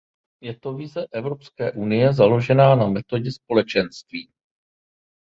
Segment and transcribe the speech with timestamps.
[0.43, 4.29] Je to vize vývoje Evropské unie založená na metodě Společenství.